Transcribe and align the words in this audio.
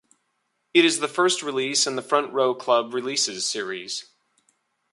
It 0.73 0.83
is 0.83 0.99
the 0.99 1.07
first 1.07 1.43
release 1.43 1.85
in 1.85 1.95
the 1.95 2.01
Front 2.01 2.33
Row 2.33 2.55
Club 2.55 2.91
Releases 2.95 3.45
series. 3.45 4.05